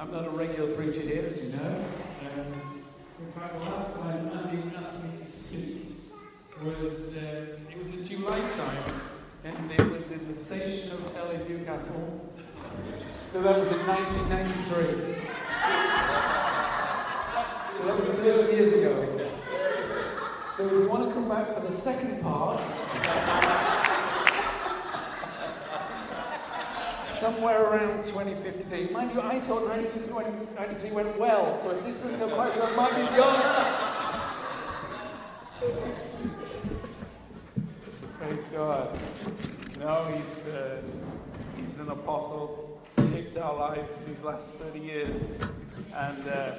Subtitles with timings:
[0.00, 1.84] I'm not a regular preacher here, as you know.
[2.22, 2.82] Um,
[3.20, 5.94] in fact, the last time Andy asked me to speak
[6.64, 9.00] was uh, it was in July time,
[9.44, 12.32] and it was in the Station Hotel in Newcastle.
[13.30, 15.20] So that was in 1993.
[17.76, 19.30] so that was 30 years ago.
[20.56, 23.79] So if you want to come back for the second part.
[27.20, 28.88] Somewhere around 2053.
[28.94, 32.76] Mind you, I thought 1993 went well, so if this doesn't go quite well, it
[32.76, 33.90] might be beyond that.
[38.18, 38.98] Praise God.
[39.78, 40.80] No, he's, uh,
[41.56, 42.80] he's an apostle,
[43.12, 45.38] shaped our lives these last 30 years.
[45.94, 46.52] And uh,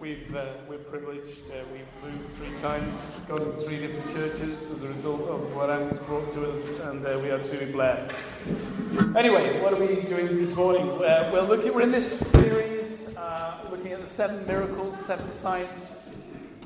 [0.00, 1.50] we've, uh, we're privileged.
[1.50, 5.68] Uh, we've moved three times, gone to three different churches as a result of what
[5.68, 8.14] Andy's brought to us, and uh, we are truly blessed.
[8.96, 10.88] Anyway, what are we doing this morning?
[10.88, 11.74] Uh, we're looking.
[11.74, 16.02] We're in this series, uh, looking at the seven miracles, seven signs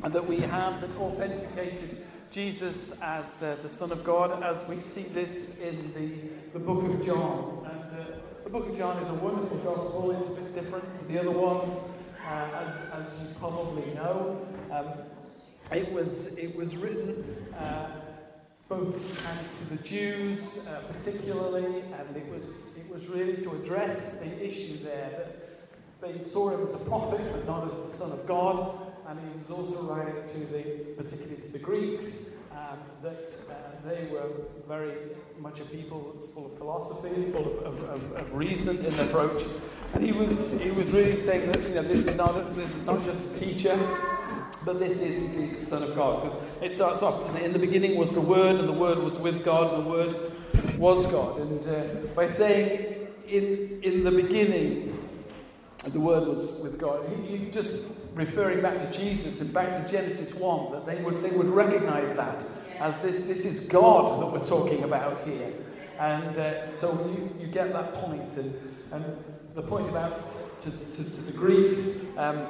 [0.00, 5.02] that we have that authenticated Jesus as the, the Son of God, as we see
[5.02, 7.68] this in the, the book of John.
[7.68, 8.12] And uh,
[8.44, 10.12] the book of John is a wonderful gospel.
[10.12, 11.82] It's a bit different to the other ones,
[12.24, 14.46] uh, as, as you probably know.
[14.70, 14.86] Um,
[15.72, 17.88] it, was, it was written uh,
[18.70, 19.20] both
[19.56, 24.78] to the Jews uh, particularly, and it was, it was really to address the issue
[24.84, 28.72] there that they saw him as a prophet, but not as the Son of God.
[29.08, 30.62] And he was also writing to the,
[30.96, 34.28] particularly to the Greeks, um, that uh, they were
[34.68, 34.94] very
[35.40, 39.06] much a people that's full of philosophy, full of, of, of, of reason in their
[39.06, 39.42] approach.
[39.94, 42.84] And he was, he was really saying that you know, this, is not this is
[42.84, 43.76] not just a teacher,
[44.64, 46.24] but this is indeed the Son of God.
[46.24, 47.44] Because it starts off, doesn't it?
[47.44, 50.32] In the beginning was the Word, and the Word was with God, and the Word
[50.78, 51.40] was God.
[51.40, 54.96] And uh, by saying in, in the beginning,
[55.86, 59.88] the Word was with God, he, he just referring back to Jesus and back to
[59.88, 62.44] Genesis 1, that they would, they would recognize that
[62.78, 65.52] as this, this is God that we're talking about here.
[65.98, 68.36] And uh, so you, you get that point.
[68.38, 68.54] And,
[68.92, 69.04] and
[69.54, 72.46] the point about to, to, to the Greeks, um,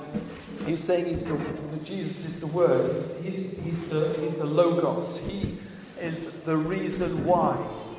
[0.67, 4.45] he's saying he's the, the, Jesus is the Word, he's, he's, he's, the, he's the
[4.45, 5.57] Logos, he
[6.01, 7.57] is the reason why.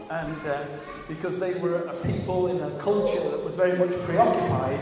[0.10, 0.64] And uh,
[1.08, 4.80] because they were a people in a culture that was very much preoccupied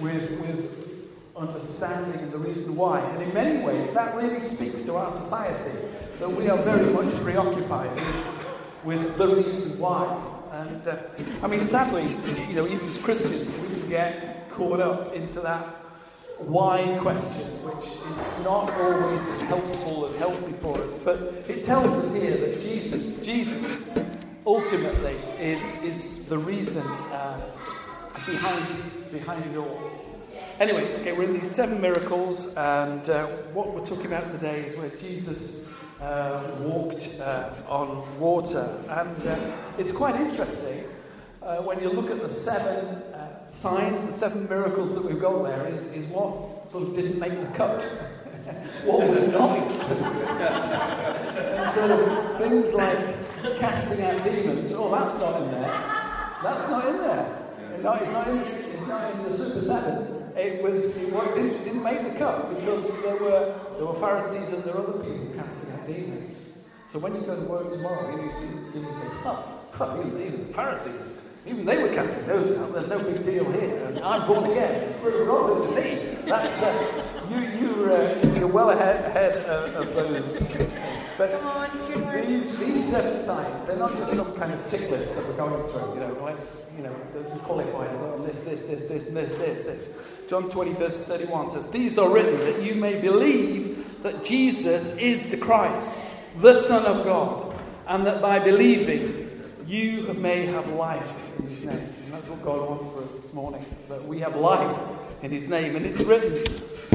[0.00, 0.80] with, with
[1.36, 3.00] understanding and the reason why.
[3.00, 5.76] And in many ways, that really speaks to our society
[6.18, 10.04] that we are very much preoccupied with, with the reason why.
[10.52, 10.96] And uh,
[11.42, 12.16] I mean, sadly,
[12.48, 15.64] you know, even as Christians, we can get caught up into that
[16.38, 20.98] why question, which is not always helpful and healthy for us.
[20.98, 23.86] But it tells us here that Jesus, Jesus,
[24.46, 27.40] ultimately is is the reason uh,
[28.26, 28.66] behind
[29.12, 29.90] behind it all.
[30.58, 34.76] Anyway, okay, we're in these seven miracles, and uh, what we're talking about today is
[34.76, 35.68] where Jesus
[36.00, 38.82] uh, walked uh, on water.
[38.88, 39.38] And uh,
[39.78, 40.84] it's quite interesting
[41.42, 43.02] uh, when you look at the seven
[43.46, 47.38] signs, the seven miracles that we've got there, is, is what sort of didn't make
[47.40, 47.82] the cut.
[48.84, 50.02] what was not included.
[50.02, 55.68] and so things like casting out demons, oh, that's not in there.
[56.42, 57.36] That's not in there.
[57.82, 61.64] No, it's not in the, it's not in the Super 7 it was it didn't,
[61.64, 65.26] didn't make the cut because there were there were Pharisees and there were other people
[65.36, 66.36] casting out demons.
[66.84, 71.64] So when you go to work tomorrow you see demons, say, "Oh, even Pharisees, even
[71.64, 72.72] they were casting those out.
[72.72, 73.84] There's no big deal here.
[73.86, 74.86] And I'm born again.
[74.86, 76.16] The Spirit of God lives in me.
[76.26, 77.40] That's uh, you.
[77.40, 80.38] You uh, you're well ahead, ahead of, of those.
[81.16, 81.32] But
[82.26, 85.62] these, these seven signs, they're not just some kind of tick list that we're going
[85.70, 85.94] through.
[85.94, 86.46] You know, let's,
[86.76, 89.88] you know, the qualifiers, this, this, this, this, this, this, this.
[90.28, 95.30] John 20, verse 31 says, These are written that you may believe that Jesus is
[95.30, 96.04] the Christ,
[96.38, 97.54] the Son of God,
[97.86, 101.76] and that by believing you may have life in His name.
[101.76, 104.78] And that's what God wants for us this morning, that we have life
[105.22, 105.76] in His name.
[105.76, 106.36] And it's written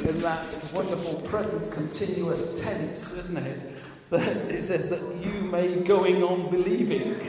[0.08, 3.74] in that wonderful present continuous tense, isn't it?
[4.10, 7.20] That it says that you may going on believing.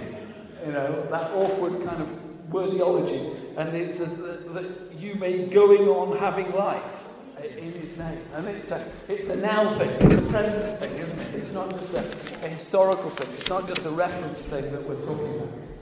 [0.64, 2.08] You know, that awkward kind of
[2.50, 3.36] wordiology.
[3.56, 7.06] And it says that, that you may going on having life
[7.42, 8.18] in his name.
[8.34, 11.34] And it's a, it's a now thing, it's a present thing, isn't it?
[11.34, 15.00] It's not just a, a historical thing, it's not just a reference thing that we're
[15.00, 15.75] talking about.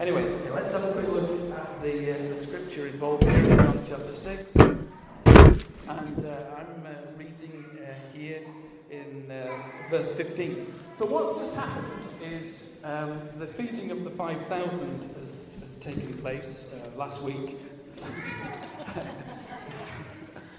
[0.00, 3.48] Anyway, okay, let's have a quick look at the, uh, the scripture involved here in
[3.58, 4.56] John chapter 6.
[4.56, 4.74] And
[5.86, 8.40] uh, I'm uh, reading uh, here
[8.90, 10.72] in uh, verse 15.
[10.94, 16.70] So, what's just happened is um, the feeding of the 5,000 has, has taken place
[16.72, 17.58] uh, last week.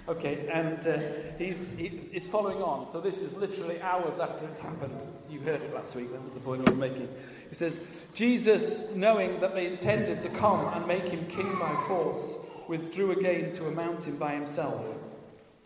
[0.10, 2.86] Okay, and he's, he, he's following on.
[2.86, 5.00] So this is literally hours after it's happened.
[5.30, 7.08] You heard it last week, that was the point I was making.
[7.52, 7.78] He says,
[8.14, 13.52] Jesus, knowing that they intended to come and make him king by force, withdrew again
[13.52, 14.86] to a mountain by himself.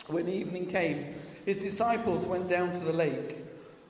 [0.08, 3.36] When evening came, his disciples went down to the lake,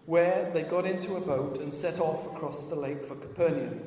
[0.05, 3.81] where they got into a boat and set off across the lake for Capernaum.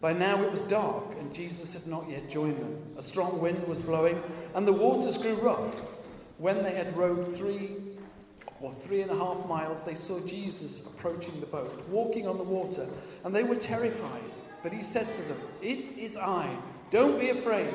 [0.00, 2.76] By now it was dark, and Jesus had not yet joined them.
[2.96, 4.20] A strong wind was blowing,
[4.56, 5.78] and the waters grew rough.
[6.38, 7.76] When they had rowed three
[8.60, 12.44] or three and a half miles, they saw Jesus approaching the boat, walking on the
[12.44, 12.86] water,
[13.24, 14.22] and they were terrified.
[14.62, 16.56] But he said to them, It is I,
[16.90, 17.72] don't be afraid.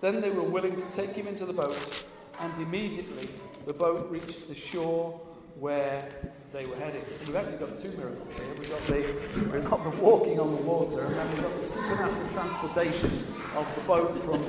[0.00, 2.04] Then they were willing to take him into the boat,
[2.40, 3.28] and immediately
[3.66, 5.20] the boat reached the shore
[5.58, 6.08] where
[6.52, 7.02] they were heading.
[7.14, 8.54] So we've actually got two miracles here.
[8.58, 11.62] We've got the, we've got the walking on the water, and then we've got the
[11.62, 14.42] supernatural transportation of the boat from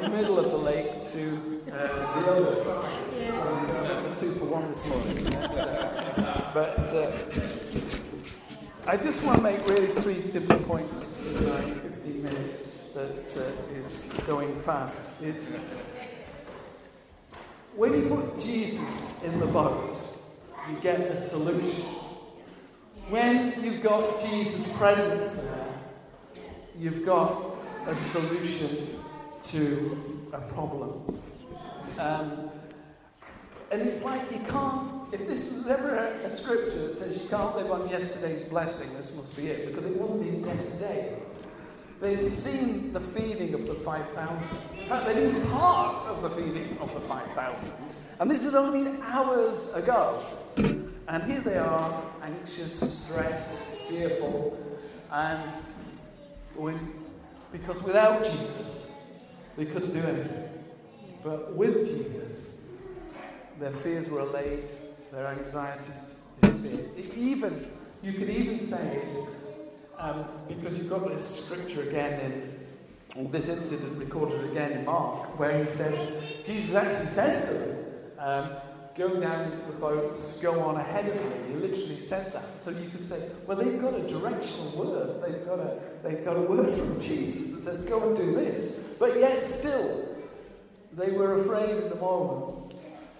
[0.00, 3.09] the middle of the lake to uh, the other side.
[3.30, 5.24] Got two for one this morning.
[6.52, 7.12] but uh,
[8.86, 13.78] I just want to make really three simple points in my 15 minutes that uh,
[13.78, 15.12] is going fast.
[15.22, 15.48] Is
[17.76, 19.96] when you put Jesus in the boat,
[20.68, 21.84] you get a solution.
[23.10, 25.74] When you've got Jesus' presence there,
[26.76, 27.44] you've got
[27.86, 28.98] a solution
[29.42, 31.02] to a problem.
[31.98, 32.50] Um,
[33.70, 37.28] and it's like you can't, if this was ever a, a, scripture that says you
[37.28, 41.16] can't live on yesterday's blessing, this must be it, because it wasn't even yesterday.
[42.00, 44.58] They'd seen the feeding of the 5,000.
[44.78, 47.72] In fact, they'd been part of the feeding of the 5,000.
[48.18, 50.24] And this is only hours ago.
[50.56, 54.58] And here they are, anxious, stressed, fearful,
[55.12, 55.40] and
[57.52, 59.02] because without Jesus,
[59.56, 60.48] they couldn't do anything.
[61.24, 62.49] But with Jesus,
[63.60, 64.68] their fears were allayed,
[65.12, 66.90] their anxieties disappeared.
[67.14, 67.70] Even,
[68.02, 69.02] you could even say,
[69.98, 72.52] um, because you've got this scripture again
[73.16, 75.96] in, this incident recorded again in Mark, where he says,
[76.44, 77.86] Jesus actually says to them,
[78.18, 78.50] um,
[78.96, 81.48] go down into the boats, go on ahead of me.
[81.48, 82.58] He literally says that.
[82.58, 85.22] So you could say, well, they've got a directional word.
[85.22, 88.94] They've got a, they've got a word from Jesus that says, go and do this.
[88.98, 90.06] But yet still,
[90.92, 92.69] they were afraid in the moment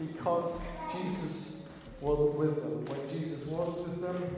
[0.00, 0.60] because
[0.92, 1.68] Jesus
[2.00, 2.84] wasn't with them.
[2.86, 4.36] When Jesus was with them,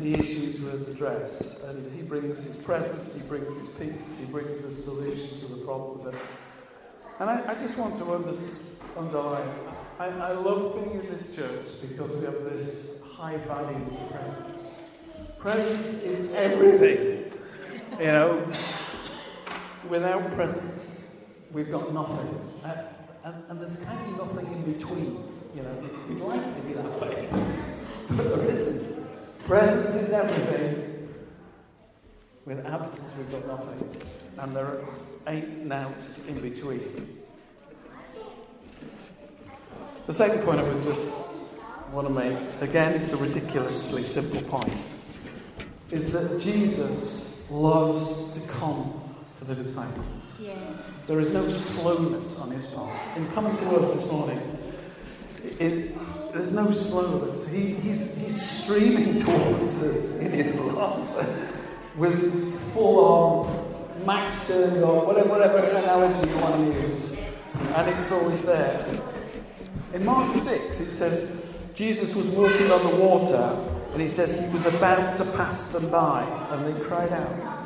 [0.00, 1.60] the issues were addressed.
[1.60, 5.64] And he brings his presence, he brings his peace, he brings a solution to the
[5.64, 6.14] problem.
[7.20, 9.48] And I, I just want to understand underline.
[9.98, 14.74] I, I love being in this church because we have this high value presence.
[15.38, 17.32] Presence is everything.
[17.98, 18.52] You know,
[19.88, 21.16] without presence,
[21.52, 22.60] we've got nothing.
[22.64, 22.82] Uh,
[23.24, 25.24] and, and, there's kind of nothing in between.
[25.54, 27.28] You know, we'd like it to be that way,
[28.10, 29.06] but there isn't.
[29.44, 31.08] Presence is everything.
[32.44, 33.96] With absence, we've got nothing.
[34.38, 34.80] And there
[35.26, 37.24] ain't out in between.
[40.06, 41.26] The second point I was just
[41.92, 44.76] want to make, again, it's a ridiculously simple point,
[45.90, 49.00] is that Jesus loves to come
[49.38, 50.34] to the disciples.
[50.40, 50.54] Yeah.
[51.06, 52.98] There is no slowness on his part.
[53.16, 54.40] In coming to us this morning,
[55.58, 57.48] it, there's no slowness.
[57.48, 61.08] He, he's, he's streaming towards us in his love
[61.96, 63.64] with full on
[64.04, 67.16] max turned on, whatever, whatever analogy you want to use.
[67.74, 69.00] And it's always there.
[69.92, 73.56] In Mark 6, it says Jesus was walking on the water
[73.92, 77.63] and he says he was about to pass them by and they cried out.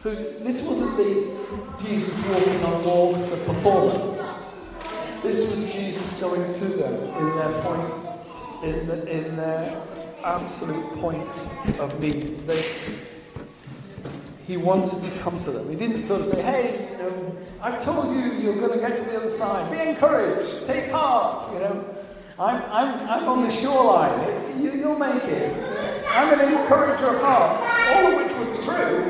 [0.00, 1.36] So this wasn't the
[1.84, 4.56] Jesus walking on water performance.
[5.22, 9.78] This was Jesus going to them in their point, in, the, in their
[10.24, 11.28] absolute point
[11.78, 12.38] of need.
[12.46, 12.64] They,
[14.46, 15.68] he wanted to come to them.
[15.68, 19.00] He didn't sort of say, hey, you know, I've told you you're going to get
[19.00, 19.70] to the other side.
[19.70, 20.66] Be encouraged.
[20.66, 21.52] Take heart.
[21.52, 21.94] You know,
[22.38, 24.62] I'm, I'm, I'm on the shoreline.
[24.62, 25.54] You, you'll make it.
[26.08, 29.09] I'm an encourager of hearts, all of which would be true.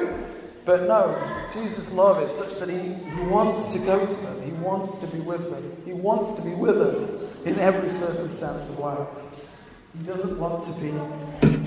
[0.70, 1.20] But no,
[1.52, 4.40] Jesus' love is such that he, he wants to go to them.
[4.40, 5.76] He wants to be with them.
[5.84, 9.08] He wants to be with us in every circumstance of life.
[9.98, 10.90] He doesn't want to be,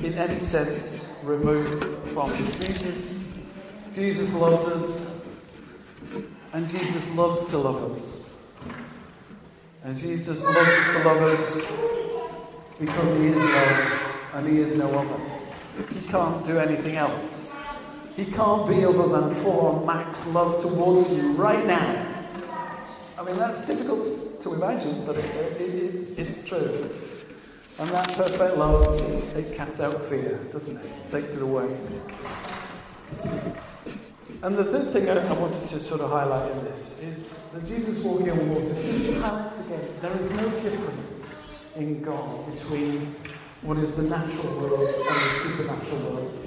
[0.07, 2.55] in any sense, removed from us.
[2.57, 3.21] Jesus
[3.91, 5.21] Jesus loves us,
[6.53, 8.33] and Jesus loves to love us.
[9.83, 11.65] And Jesus loves to love us
[12.79, 14.01] because He is love
[14.35, 15.21] and He is no other.
[15.93, 17.53] He can't do anything else.
[18.15, 22.09] He can't be other than full on max love towards you right now.
[23.17, 25.25] I mean, that's difficult to imagine, but it,
[25.61, 26.89] it, it's, it's true.
[27.79, 30.85] And that perfect love, it casts out fear, doesn't it?
[30.85, 31.75] it takes it away.
[34.43, 37.99] And the third thing I, wanted to sort of highlight in this is that Jesus
[37.99, 43.15] walking on water just to highlights again there is no difference in God between
[43.61, 46.39] what is the natural world and the supernatural world.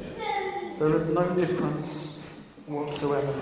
[0.79, 2.21] There is no difference
[2.67, 3.33] whatsoever.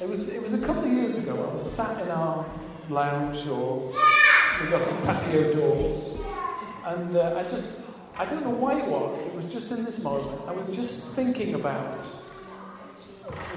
[0.00, 2.46] It was, it was a couple of years ago, I was sat in our
[2.88, 3.92] lounge or
[4.62, 6.18] we got some patio doors,
[6.86, 10.02] and uh, I just, I don't know why it was, it was just in this
[10.02, 12.02] moment, I was just thinking about,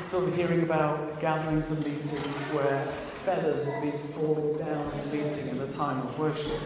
[0.03, 2.11] sort of hearing about gatherings and meetings
[2.51, 2.85] where
[3.23, 6.59] feathers have been falling down in meeting in the time of worship.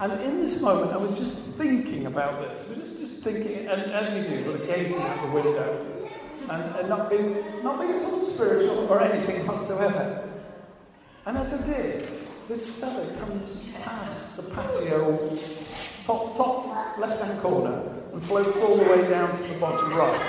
[0.00, 2.64] And in this moment, I was just thinking about this.
[2.64, 6.08] I was just, just thinking, and as you do, sort of gazing out the window,
[6.48, 10.26] and, and not being not being at all spiritual or anything whatsoever.
[11.26, 12.08] And as I did,
[12.48, 15.36] this feather comes past the patio,
[16.06, 17.82] top top left hand corner,
[18.14, 20.20] and floats all the way down to the bottom right,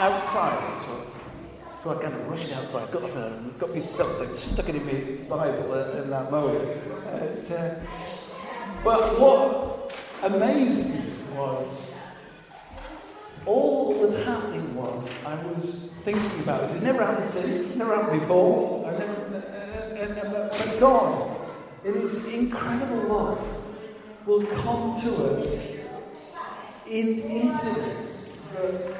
[0.00, 0.76] outside.
[0.84, 1.12] So,
[1.80, 5.24] so I kind of rushed outside, got the feather, got Celtic, stuck it in my
[5.34, 6.76] Bible in that moment.
[7.06, 7.74] And, uh,
[8.84, 9.92] but what
[10.22, 11.94] amazed me was
[13.46, 16.76] all that was happening was I was thinking about this.
[16.76, 18.90] It never happened since, never happened before.
[18.92, 21.36] Never, and, and, and, but God,
[21.84, 23.62] in His incredible love,
[24.26, 25.76] will come to us
[26.86, 28.96] in incidents that,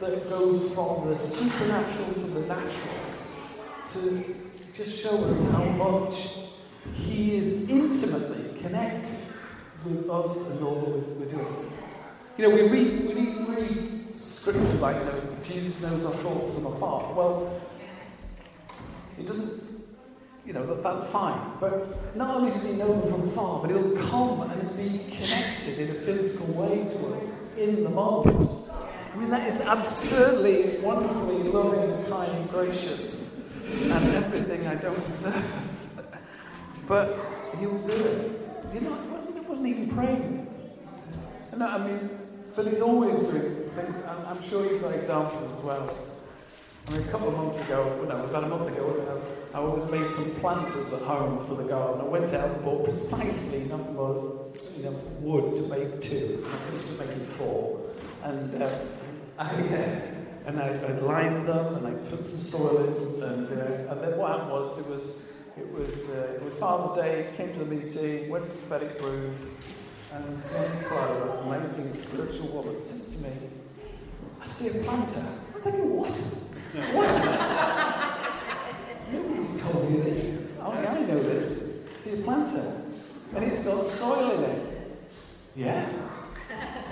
[0.00, 2.94] that goes from the supernatural to the natural
[3.92, 4.34] to
[4.72, 6.38] just show us how much
[6.94, 9.16] He is intimately connected
[9.84, 11.72] with us and all that we're doing.
[12.38, 16.54] You know, we read, we read, read scriptures like, you know, Jesus knows our thoughts
[16.54, 17.12] from afar.
[17.12, 17.60] Well,
[19.18, 19.62] it doesn't,
[20.46, 21.38] you know, that, that's fine.
[21.60, 25.78] But not only does he know them from far, but he'll come and be connected
[25.78, 28.50] in a physical way to us in the moment.
[29.12, 35.78] I mean, that is absolutely wonderfully loving, kind, gracious, and everything I don't deserve.
[36.86, 37.14] but
[37.58, 38.51] he'll do it.
[38.72, 38.94] You know,
[39.36, 40.46] it wasn't even praying.
[41.60, 42.10] I mean,
[42.56, 44.02] but he's always doing things.
[44.02, 45.96] I'm, I'm sure you've got examples as well.
[46.88, 49.22] I mean, a couple of months ago, no, about a month ago?
[49.54, 52.00] I was made some planters at home for the garden.
[52.00, 56.46] I went out and bought precisely enough, enough wood to make two.
[56.50, 57.78] I finished it making four.
[58.24, 58.78] And uh,
[59.38, 60.00] I, uh,
[60.46, 63.22] and I, I, lined them and I put some soil in.
[63.22, 65.22] And, uh, and then what happened was it was
[65.56, 67.28] it was uh, it was Father's Day.
[67.36, 69.38] Came to the meeting, went to prophetic brews,
[70.12, 73.30] and Jane Clara, amazing spiritual woman, says to me,
[74.40, 75.24] I see a planter.
[75.54, 76.16] I'm thinking, what?
[76.16, 77.18] What?
[79.12, 80.58] Nobody's told me this.
[80.60, 81.62] Only I know this.
[81.94, 82.80] I see a planter.
[83.34, 84.66] And it's got soil in it.
[85.54, 85.88] Yeah.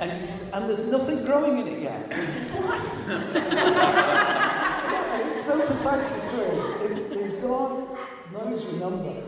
[0.00, 0.12] And,
[0.54, 2.12] and there's nothing growing in it yet.
[2.54, 2.80] what?
[5.30, 6.76] it's so precisely true.
[6.84, 7.86] It's, it's God
[8.32, 9.22] knows your number.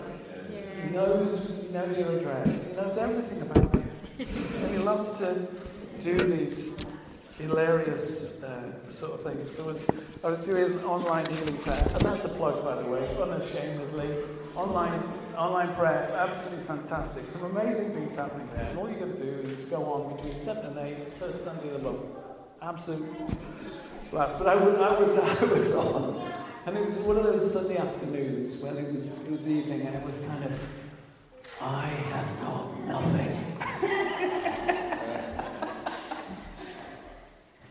[0.83, 2.65] He knows, he knows your address.
[2.65, 4.27] He knows everything about you.
[4.63, 5.47] And he loves to
[6.01, 6.85] do these
[7.39, 9.57] hilarious uh, sort of things.
[9.57, 9.85] So I was,
[10.25, 14.17] I was doing online healing prayer, and that's a plug, by the way, unashamedly.
[14.55, 15.03] Online,
[15.37, 17.25] online prayer, absolutely fantastic.
[17.31, 18.67] Some amazing things happening there.
[18.67, 21.75] And all you've got to do is go on between 7 and 8, first Sunday
[21.75, 22.05] of the month.
[22.61, 23.09] Absolute
[24.11, 24.39] blast.
[24.39, 26.33] But I, I, was, I was on,
[26.67, 29.95] and it was one of those Sunday afternoons when it was, it was evening, and
[29.97, 30.61] it was kind of,
[31.61, 33.29] I have got nothing.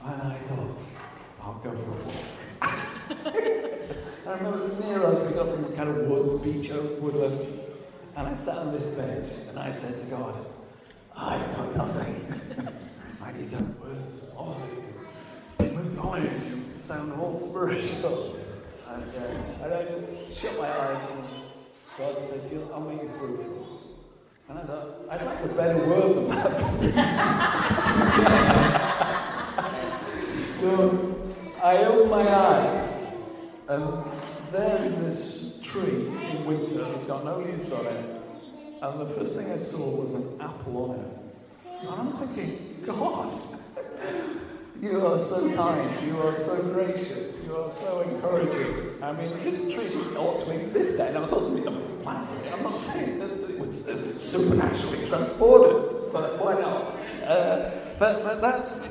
[0.03, 0.79] and I thought,
[1.41, 2.15] I'll go for a walk.
[4.23, 7.39] And I remember near us we got some kind of woods, beech oak, woodland,
[8.15, 10.45] and I sat on this bench and I said to God,
[11.15, 12.73] I've got nothing.
[13.21, 18.40] I need to words of knowledge and sound all spiritual.
[18.93, 21.23] And, uh, and I just shut my eyes and
[21.97, 22.41] God said,
[22.73, 23.79] I'll make you fruitful.
[24.49, 26.59] And I thought, I'd like a better word than that,
[30.59, 31.15] so
[31.63, 33.15] I opened my eyes,
[33.69, 34.03] and
[34.51, 38.05] there's this tree in winter It's got no leaves on it.
[38.81, 41.07] And the first thing I saw was an apple on it.
[41.81, 43.31] And I'm thinking, God,
[44.81, 49.03] you are so kind, you are so gracious, you are so encouraging.
[49.03, 51.15] I mean, this tree ought to exist then.
[51.15, 52.53] I was supposed to be planted.
[52.53, 56.95] I'm not saying that it was supernaturally transported, but why not?
[57.23, 58.87] Uh, but, but that's,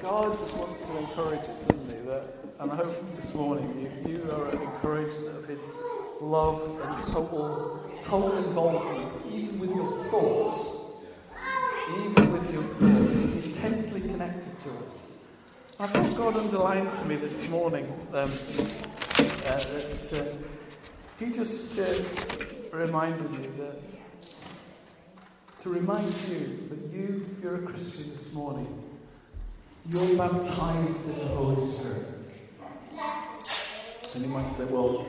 [0.00, 2.06] God just wants to encourage us, doesn't he?
[2.06, 2.22] That
[2.60, 5.64] And I hope this morning you, you are encouraged of His
[6.20, 11.04] love and total, total involvement, even with your thoughts.
[11.90, 13.46] Even with your thoughts.
[13.46, 15.10] Intensely connected to us.
[15.80, 18.26] I've got God underlined to me this morning um, uh,
[19.42, 20.24] that uh,
[21.18, 21.94] He just uh,
[22.70, 23.82] reminded me that
[25.58, 28.68] to remind you that you, if you're a Christian this morning,
[29.88, 32.06] you're baptized in the Holy Spirit.
[34.14, 35.04] And you might say, well,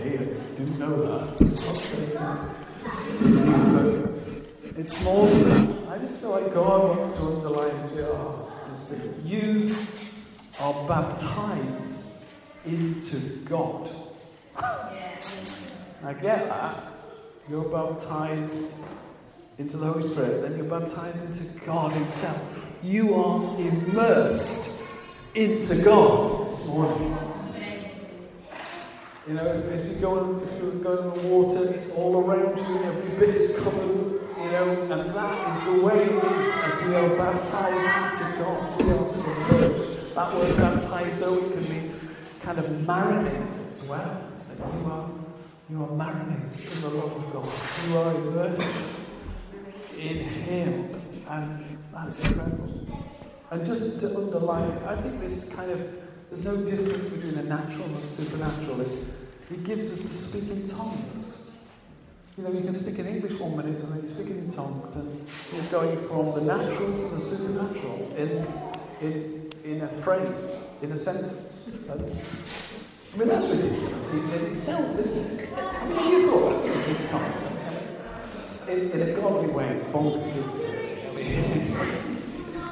[0.00, 1.38] okay, I do know that.
[4.64, 5.83] But it's more than that.
[5.94, 9.72] I just feel like God wants to underline to your hearts that you
[10.60, 12.24] are baptized
[12.66, 13.88] into God.
[14.56, 16.82] I get that.
[17.48, 18.72] You're baptized
[19.58, 22.66] into the Holy Spirit, then you're baptized into God Himself.
[22.82, 24.82] You are immersed
[25.36, 27.16] into God this morning.
[29.28, 32.76] You know, as you go, if you go in the water, it's all around you,
[32.78, 34.03] and every bit is covered,
[34.44, 38.82] you know, and that is the way it is as we are baptized into God.
[38.82, 40.14] We are submerged.
[40.14, 41.90] That word it can be
[42.42, 44.28] kind of marinated as well.
[44.30, 45.10] It's that you are,
[45.70, 47.88] you are marinated in the love of God.
[47.88, 49.00] You are immersed
[49.98, 51.00] in Him.
[51.28, 52.86] And that's incredible.
[53.50, 55.78] And just to underline, I think this kind of,
[56.30, 58.80] there's no difference between the natural and the supernatural.
[58.82, 58.92] It's,
[59.50, 61.33] it gives us to speak in tongues.
[62.36, 64.96] You know, you can speak in English one minute and then you're speaking in tongues,
[64.96, 65.08] and
[65.52, 68.44] you're going from the natural to the supernatural in,
[69.00, 71.70] in, in a phrase, in a sentence.
[71.88, 75.48] I mean, that's ridiculous in itself, isn't it?
[75.56, 76.96] I mean, you thought that's speaking
[78.66, 78.90] in.
[78.90, 80.74] In, a godly way, it's bonkers, isn't it?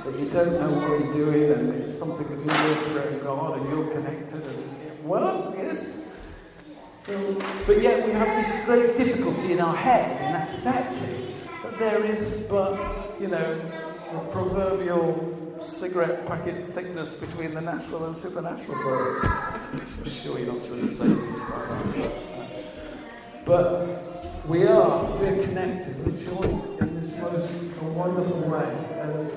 [0.05, 3.61] But you don't know what you're doing, and it's something between your spirit and God,
[3.61, 4.43] and you're connected.
[4.45, 6.02] And well, yes.
[7.05, 12.47] But yet we have this great difficulty in our head in accepting that there is
[12.49, 13.61] but, you know,
[14.31, 19.21] proverbial cigarette packet's thickness between the natural and supernatural worlds.
[19.25, 22.13] I'm sure you're not supposed to say things like that.
[23.45, 28.77] But we are, we're connected, we're joined in this most wonderful way.
[29.01, 29.31] And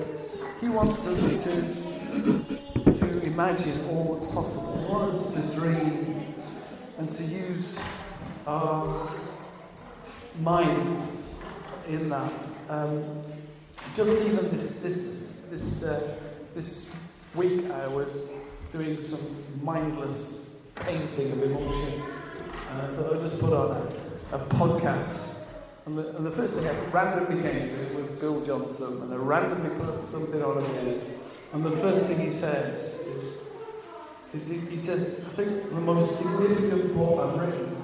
[0.60, 4.84] he wants us to, to imagine all that's possible.
[4.86, 6.15] He wants us to dream
[7.06, 7.78] and to use
[8.48, 9.08] our
[10.40, 11.38] minds
[11.88, 12.48] in that.
[12.68, 13.22] Um,
[13.94, 16.16] just even this, this, this, uh,
[16.56, 16.96] this
[17.36, 18.08] week, I was
[18.72, 19.20] doing some
[19.62, 22.02] mindless painting of emotion.
[22.70, 23.88] And I thought I'd just put on
[24.32, 25.44] a, a podcast
[25.86, 29.16] and the, and the, first thing I randomly came to was Bill Johnson, and I
[29.16, 31.04] randomly put something on his.
[31.52, 33.48] And the first thing he says is,
[34.34, 37.76] is he, he, says, I think the most significant book I've written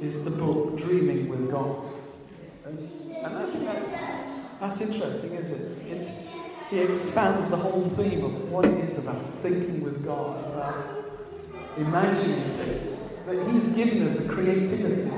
[0.00, 1.86] is the book Dreaming with God.
[2.64, 2.78] And,
[3.12, 4.06] and I think that's,
[4.60, 5.92] that's interesting, isn't it?
[5.92, 6.14] it?
[6.70, 11.04] He expands the whole theme of what it is about thinking with God, about
[11.76, 15.10] imagining things, that He's given us a creativity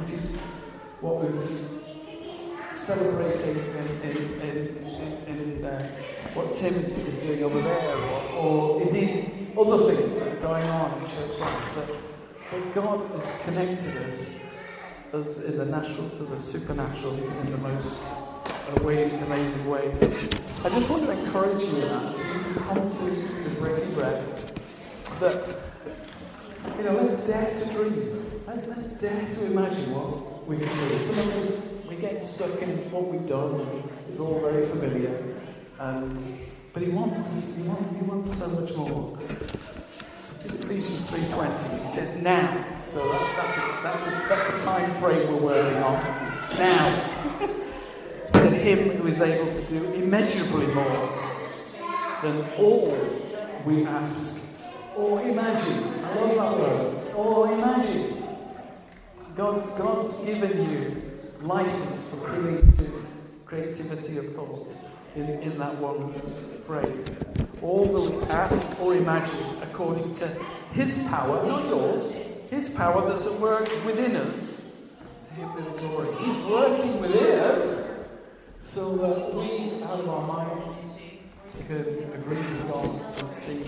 [0.00, 0.32] which is
[1.00, 1.84] what we're just
[2.74, 5.86] celebrating in, in, in, in uh,
[6.34, 7.96] what Tim is, is, doing over there,
[8.40, 11.70] or, indeed other things that are going on in church life.
[11.74, 11.96] But,
[12.50, 14.34] but God has connected us
[15.12, 19.92] as in the natural to the supernatural in the most uh, amazing way.
[20.64, 24.36] I just want to encourage you that you come to, to breaking bread,
[25.18, 25.48] that
[26.78, 28.42] you know, let's dare to dream.
[28.46, 30.98] Let's dare to imagine what we can do.
[30.98, 35.36] Some of us, we get stuck in what we've done, it's all very familiar.
[35.78, 39.18] And, but he wants us, he, he wants so much more.
[40.44, 42.64] In Ephesians 3.20, he says now.
[42.86, 46.02] So that's, that's, a, that's, the, that's the time frame we're working on.
[46.58, 47.16] Now.
[48.32, 51.18] to him who is able to do immeasurably more
[52.22, 52.96] than all
[53.64, 54.56] we ask
[54.96, 56.04] or imagine.
[56.04, 57.14] I love that word.
[57.14, 58.22] Or imagine.
[59.36, 61.02] God's, God's given you
[61.42, 63.06] license for creative,
[63.44, 64.74] creativity of thought
[65.14, 66.12] in, in that one
[66.62, 67.22] phrase.
[67.62, 70.28] All that we ask or imagine according to
[70.72, 74.78] His power, not yours, His power that's at work within us.
[75.28, 76.14] To Him be the glory.
[76.24, 78.08] He's working within us
[78.60, 80.90] so that we, out of our minds,
[81.70, 83.62] can agree with God and see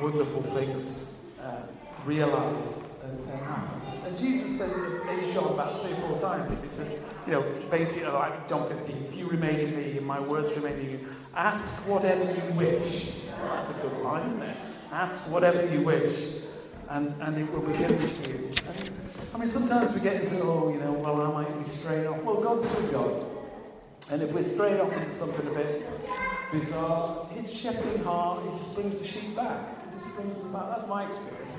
[0.00, 1.60] wonderful things uh,
[2.06, 3.80] realize and, and happen.
[4.06, 6.94] And Jesus says in John about three or four times, he says,
[7.26, 10.54] you know, basically oh, like John 15, if you remain in me and my words
[10.56, 13.12] remain in you, ask whatever you wish.
[13.40, 14.56] That's a good line, isn't it?
[14.92, 16.42] Ask whatever you wish,
[16.90, 18.52] and, and it will be given to you.
[18.68, 18.90] And,
[19.34, 22.22] I mean, sometimes we get into, oh, you know, well, I might be straying off.
[22.22, 23.26] Well, God's a good God.
[24.10, 25.84] And if we're straying off into something a bit
[26.52, 29.86] bizarre, his shepherding heart, he just brings the sheep back.
[29.86, 30.68] He just brings them back.
[30.68, 31.56] That's my experience.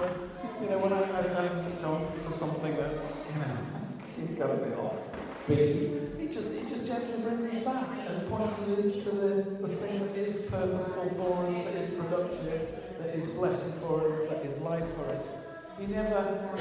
[0.61, 4.57] You know, when I, I, I go for something that, you know, you got a
[4.57, 5.14] bit off
[5.47, 9.67] beat, he just, he just gently brings us back and points us into the, the
[9.67, 14.45] thing that is purposeful for us, that is productive, that is blessing for us, that
[14.45, 15.37] is life for us.
[15.79, 16.55] He never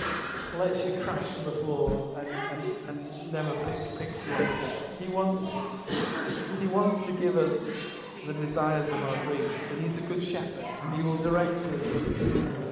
[0.59, 5.01] lets you crash to the floor and, and, and never pick, picks you up.
[5.01, 5.53] He wants,
[6.61, 7.95] he wants to give us
[8.27, 12.64] the desires of our dreams, and He's a good shepherd, and He will direct us